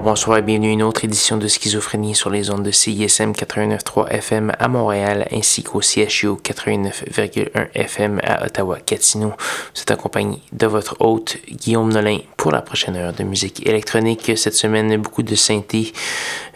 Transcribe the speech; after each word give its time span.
Bonsoir 0.00 0.38
et 0.38 0.42
bienvenue 0.42 0.70
à 0.70 0.72
une 0.72 0.82
autre 0.82 1.04
édition 1.04 1.36
de 1.36 1.46
Schizophrénie 1.46 2.14
sur 2.14 2.30
les 2.30 2.50
ondes 2.50 2.62
de 2.62 2.70
CISM 2.70 3.32
89.3 3.32 4.08
FM 4.08 4.52
à 4.58 4.68
Montréal 4.68 5.28
ainsi 5.30 5.62
qu'au 5.62 5.82
CHU 5.82 6.36
89.1 6.42 7.68
FM 7.74 8.18
à 8.22 8.46
Ottawa-Gatineau. 8.46 9.34
C'est 9.74 9.90
accompagné 9.90 10.40
de 10.52 10.66
votre 10.66 10.96
hôte 11.00 11.36
Guillaume 11.50 11.92
Nolin 11.92 12.18
pour 12.38 12.50
la 12.50 12.62
prochaine 12.62 12.96
heure 12.96 13.12
de 13.12 13.24
musique 13.24 13.66
électronique. 13.66 14.32
Cette 14.36 14.54
semaine, 14.54 14.96
beaucoup 14.96 15.22
de 15.22 15.34
synthé. 15.34 15.92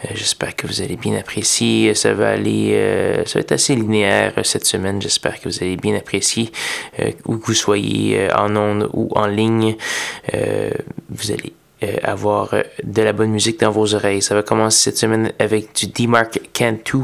Euh, 0.05 0.09
j'espère 0.15 0.57
que 0.57 0.67
vous 0.67 0.81
allez 0.81 0.97
bien 0.97 1.15
apprécier. 1.17 1.95
Ça 1.95 2.15
va 2.15 2.31
aller, 2.31 2.71
euh, 2.73 3.27
ça 3.27 3.39
va 3.39 3.41
être 3.41 3.53
assez 3.53 3.77
linéaire 3.77 4.33
cette 4.43 4.65
semaine. 4.65 5.03
J'espère 5.03 5.39
que 5.41 5.51
vous 5.51 5.63
allez 5.63 5.77
bien 5.77 5.95
apprécier 5.97 6.51
euh, 7.01 7.11
où 7.27 7.37
que 7.37 7.47
vous 7.47 7.55
soyez 7.55 8.33
en 8.33 8.57
ondes 8.57 8.89
ou 8.95 9.11
en 9.15 9.27
ligne. 9.27 9.77
vous 10.33 11.31
allez 11.31 11.53
euh, 11.83 11.97
avoir 12.05 12.55
euh, 12.55 12.63
de 12.85 13.03
la 13.03 13.13
bonne 13.13 13.31
musique 13.31 13.59
dans 13.59 13.73
vos 13.73 13.97
oreilles. 13.97 14.23
Ça 14.23 14.37
va 14.37 14.45
commencer 14.45 14.85
cette 14.85 14.97
semaine 14.97 15.33
avec 15.41 15.75
du 15.75 15.89
D-Mark 15.89 16.41
Cantu. 16.57 16.99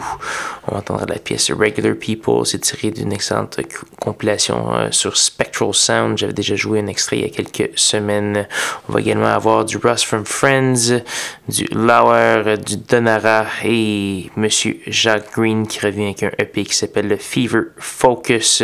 On 0.68 0.72
va 0.72 0.78
entendre 0.78 1.06
la 1.08 1.18
pièce 1.18 1.50
Regular 1.50 1.96
People. 1.96 2.46
C'est 2.46 2.60
tiré 2.60 2.92
d'une 2.92 3.12
excellente 3.12 3.58
compilation 4.00 4.72
euh, 4.72 4.88
sur 4.92 5.16
Spectral 5.16 5.74
Sound. 5.74 6.18
J'avais 6.18 6.32
déjà 6.32 6.54
joué 6.54 6.78
un 6.78 6.86
extrait 6.86 7.18
il 7.18 7.22
y 7.22 7.26
a 7.26 7.30
quelques 7.30 7.76
semaines. 7.76 8.46
On 8.88 8.92
va 8.92 9.00
également 9.00 9.26
avoir 9.26 9.64
du 9.64 9.76
Ross 9.76 10.04
from 10.04 10.24
Friends, 10.24 11.02
du 11.48 11.64
Lauer, 11.72 12.56
du 12.64 12.76
Donara 12.76 13.46
et 13.64 14.30
Monsieur 14.36 14.78
Jacques 14.86 15.34
Green 15.34 15.66
qui 15.66 15.80
revient 15.80 16.04
avec 16.04 16.22
un 16.22 16.30
EP 16.38 16.62
qui 16.62 16.74
s'appelle 16.74 17.08
le 17.08 17.16
Fever 17.16 17.62
Focus. 17.76 18.62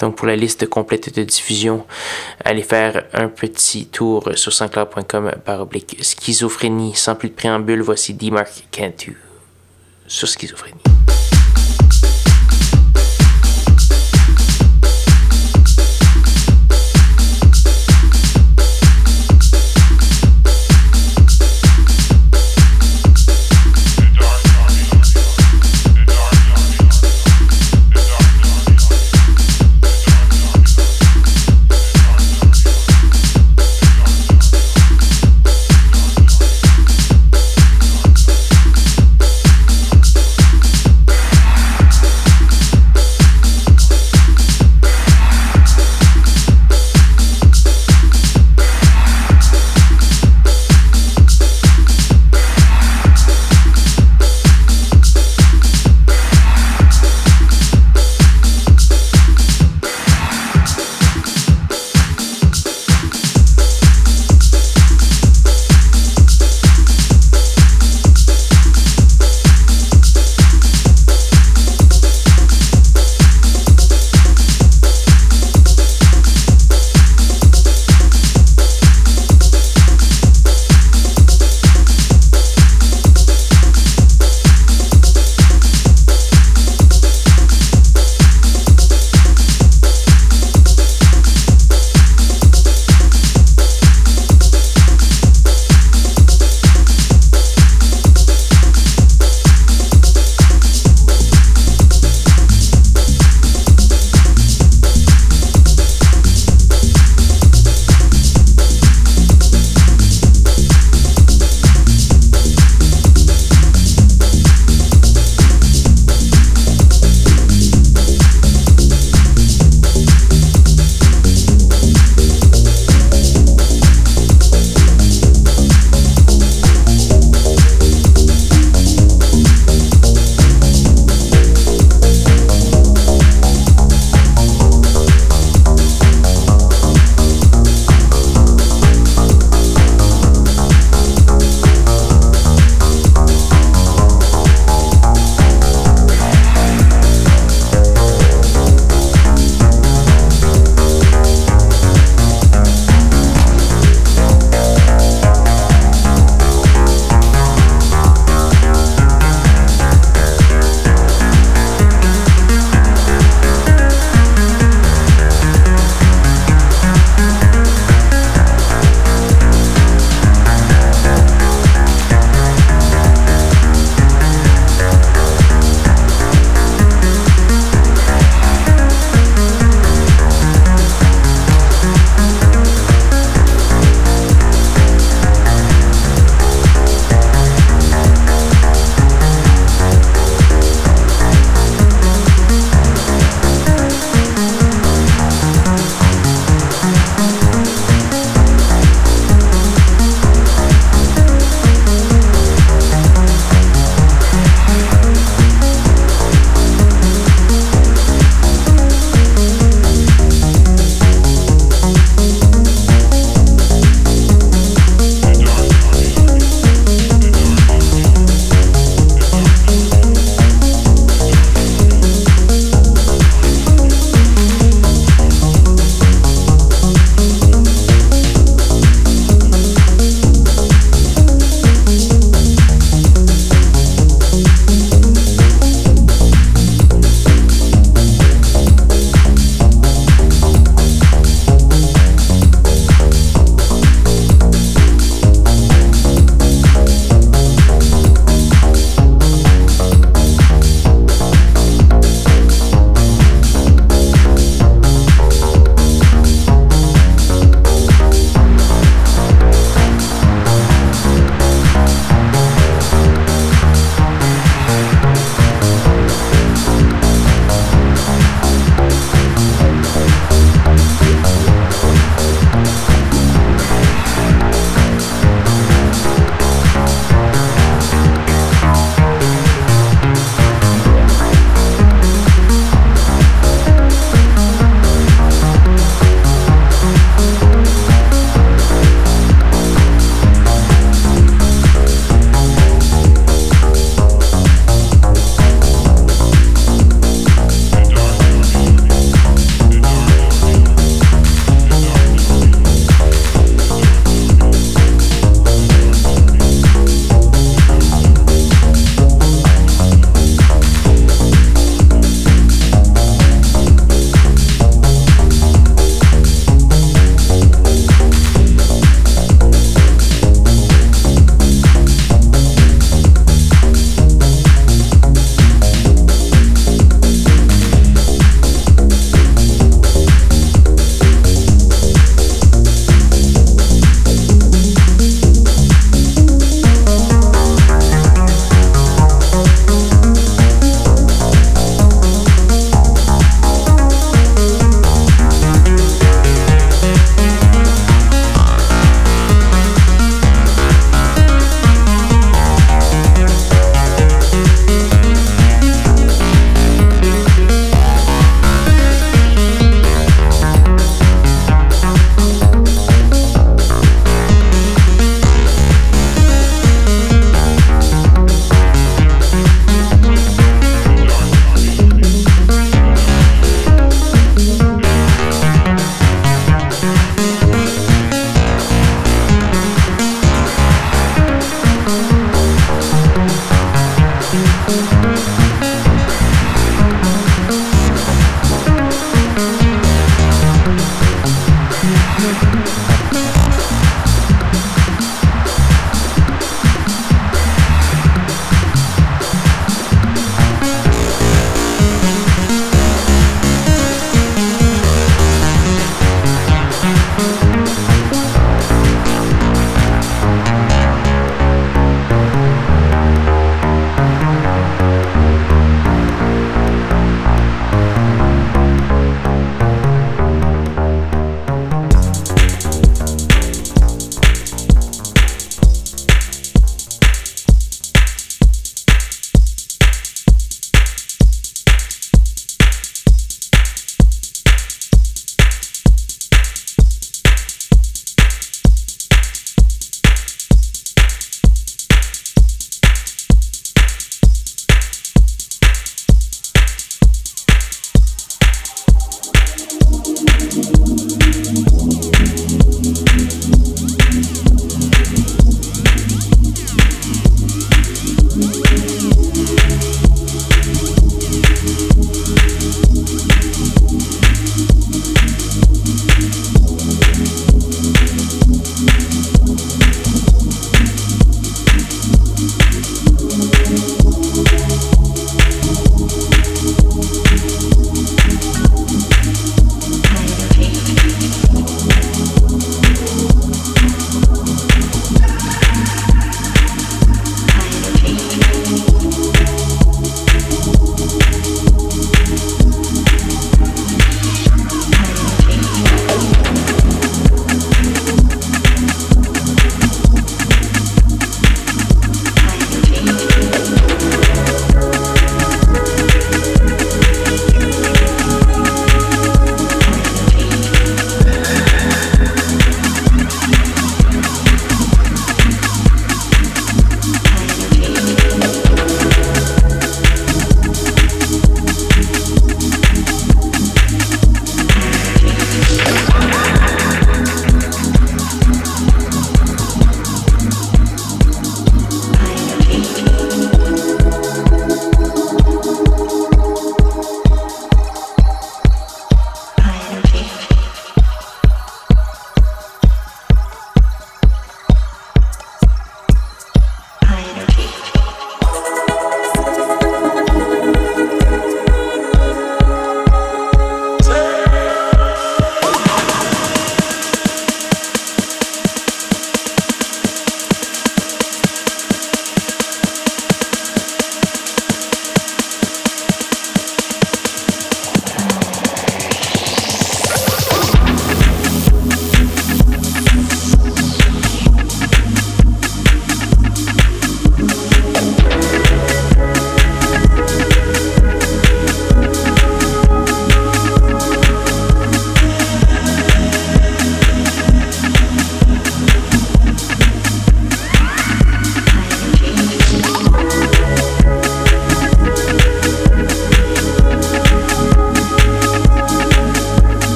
Donc 0.00 0.16
pour 0.16 0.26
la 0.26 0.34
liste 0.34 0.66
complète 0.66 1.14
de 1.14 1.24
diffusion, 1.24 1.84
allez 2.42 2.62
faire 2.62 3.04
un 3.12 3.28
petit 3.28 3.86
tour 3.86 4.30
sur 4.34 4.52
sanscloud.com 4.52 5.30
par 5.42 5.60
oblique 5.60 5.96
schizophrénie. 6.02 6.94
Sans 6.94 7.14
plus 7.14 7.28
de 7.28 7.34
préambule, 7.34 7.82
voici 7.82 8.14
D-Mark 8.14 8.64
Cantu 8.72 9.16
sur 10.06 10.28
schizophrénie. 10.28 10.91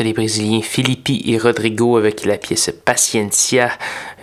Les 0.00 0.12
Brésiliens 0.12 0.62
Filippi 0.62 1.22
et 1.26 1.38
Rodrigo 1.38 1.96
avec 1.96 2.24
la 2.24 2.36
pièce 2.36 2.70
Paciencia. 2.84 3.70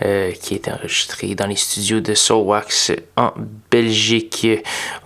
Qui 0.00 0.54
a 0.54 0.56
été 0.56 0.70
enregistré 0.70 1.34
dans 1.34 1.46
les 1.46 1.56
studios 1.56 2.00
de 2.00 2.14
Soulwax 2.14 2.92
en 3.16 3.32
Belgique. 3.70 4.46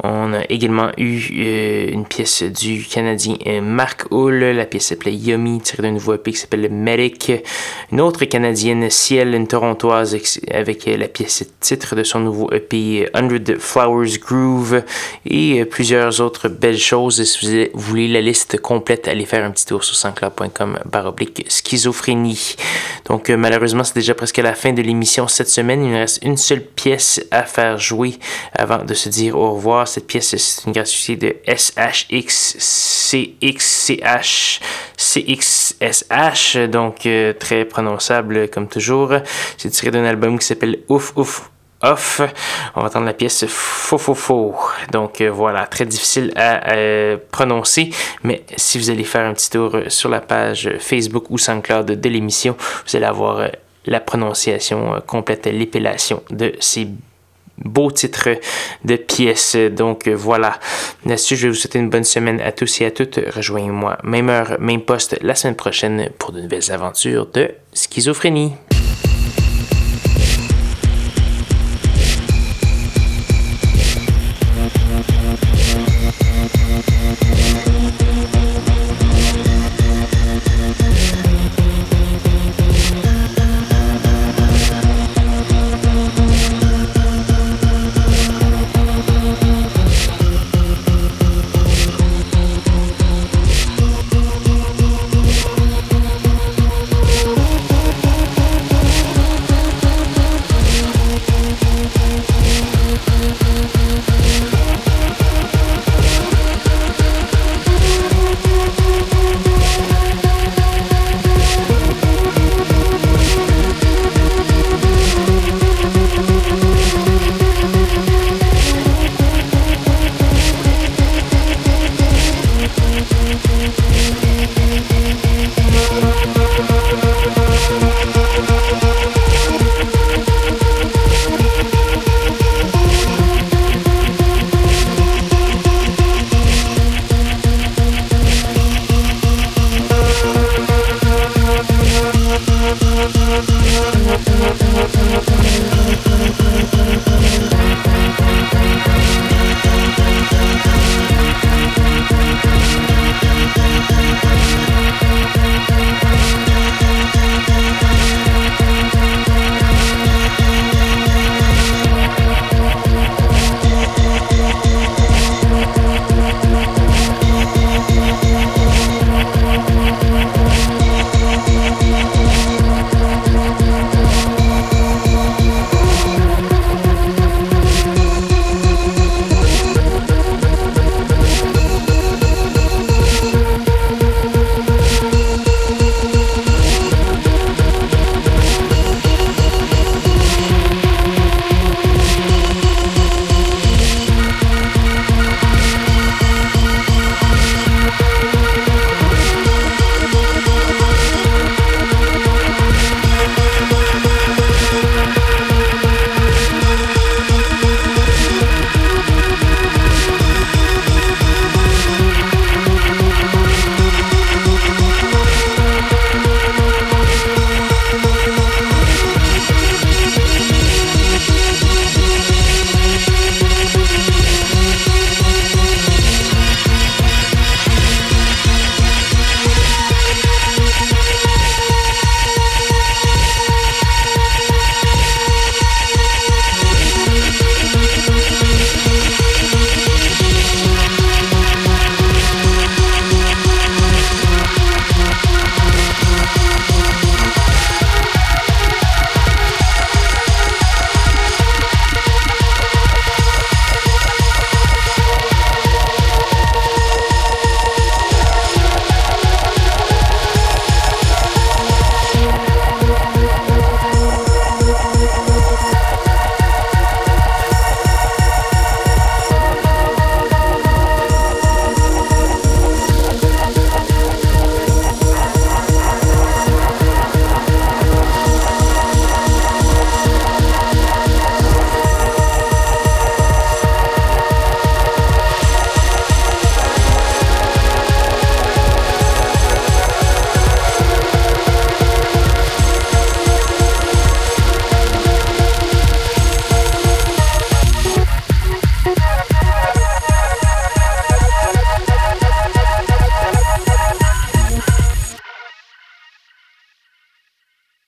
On 0.03 0.32
a 0.32 0.43
également 0.49 0.91
eu 0.97 1.18
une 1.93 2.07
pièce 2.07 2.43
du 2.43 2.84
Canadien 2.84 3.36
Mark 3.62 4.07
Hull. 4.11 4.38
La 4.41 4.66
pièce 4.66 4.86
s'appelait 4.86 5.14
Yummy, 5.14 5.61
tirée 5.61 5.82
d'un 5.82 5.93
nouveau 5.93 6.14
EP 6.14 6.32
qui 6.32 6.38
s'appelle 6.38 6.70
Medic. 6.70 7.32
Une 7.93 8.01
autre 8.01 8.24
Canadienne, 8.24 8.91
Ciel, 8.91 9.34
une 9.34 9.47
Torontoise, 9.47 10.16
avec 10.53 10.86
la 10.86 11.09
pièce 11.09 11.45
titre 11.61 11.95
de 11.95 12.03
son 12.03 12.20
nouveau 12.20 12.51
EP 12.53 13.09
Hundred 13.14 13.59
Flowers 13.59 14.18
Groove 14.18 14.82
et 15.26 15.64
plusieurs 15.64 16.20
autres 16.20 16.49
belles 16.49 16.78
choses. 16.78 17.22
Si 17.22 17.68
vous 17.72 17.80
voulez 17.80 18.09
la 18.09 18.20
liste 18.20 18.61
complète, 18.61 19.09
allez 19.09 19.26
faire 19.26 19.45
un 19.45 19.51
petit 19.51 19.66
tour 19.66 19.84
sur 19.84 19.95
sanscloud.com 19.95 20.78
baroblique 20.86 21.45
schizophrénie. 21.49 22.57
Donc 23.07 23.28
malheureusement, 23.30 23.84
c'est 23.84 23.95
déjà 23.95 24.14
presque 24.14 24.38
la 24.38 24.55
fin 24.55 24.72
de 24.72 24.80
l'émission 24.83 25.28
cette 25.28 25.49
semaine. 25.49 25.85
Il 25.85 25.91
nous 25.91 25.99
reste 25.99 26.22
une 26.22 26.37
seule 26.37 26.62
pièce 26.62 27.24
à 27.31 27.45
faire 27.45 27.78
jouer 27.78 28.18
avant 28.55 28.85
de 28.85 28.95
se 28.95 29.09
dire 29.09 29.37
au 29.37 29.53
revoir. 29.55 29.89
Cette 29.89 30.07
pièce, 30.07 30.37
c'est 30.37 30.66
une 30.66 30.72
gratuité 30.72 31.16
de 31.16 31.37
SHX 31.47 32.57
donc 36.70 37.07
euh, 37.07 37.33
très 37.33 37.64
prononçable 37.64 38.49
comme 38.49 38.68
toujours. 38.68 39.14
C'est 39.57 39.70
tiré 39.70 39.91
d'un 39.91 40.05
album 40.05 40.39
qui 40.39 40.47
s'appelle 40.47 40.81
Ouf 40.89 41.12
Ouf 41.16 41.51
Off. 41.83 42.20
On 42.76 42.81
va 42.81 42.89
entendre 42.89 43.07
la 43.07 43.14
pièce 43.14 43.47
Faux 43.47 43.99
Faux 43.99 44.14
Faux. 44.14 44.55
Donc 44.93 45.20
euh, 45.20 45.31
voilà, 45.31 45.66
très 45.66 45.87
difficile 45.87 46.33
à 46.37 46.72
euh, 46.72 47.16
prononcer, 47.31 47.91
mais 48.22 48.45
si 48.57 48.78
vous 48.78 48.91
allez 48.91 49.05
faire 49.05 49.26
un 49.26 49.33
petit 49.33 49.49
tour 49.49 49.74
sur 49.89 50.11
la 50.11 50.20
page 50.20 50.70
Facebook 50.78 51.31
ou 51.31 51.39
SoundCloud 51.39 51.87
de 51.87 52.09
l'émission, 52.09 52.55
vous 52.87 52.97
allez 52.97 53.07
avoir 53.07 53.49
la 53.87 54.01
prononciation 54.01 55.01
complète, 55.07 55.47
l'épellation 55.47 56.22
de 56.31 56.53
ces 56.61 56.89
beau 57.64 57.91
titre 57.91 58.28
de 58.85 58.97
pièce. 58.97 59.57
Donc 59.57 60.09
voilà. 60.09 60.59
Là-dessus, 61.05 61.37
je 61.37 61.43
vais 61.43 61.49
vous 61.51 61.55
souhaiter 61.55 61.78
une 61.78 61.91
bonne 61.91 62.05
semaine 62.05 62.41
à 62.41 62.53
tous 62.53 62.81
et 62.81 62.87
à 62.87 62.91
toutes. 62.91 63.20
Rejoignez-moi, 63.35 63.99
même 64.03 64.31
heure, 64.31 64.57
même 64.59 64.83
poste, 64.83 65.18
la 65.22 65.35
semaine 65.35 65.57
prochaine 65.57 66.11
pour 66.18 66.33
de 66.33 66.41
nouvelles 66.41 66.72
aventures 66.72 67.26
de 67.26 67.51
schizophrénie. 67.72 68.53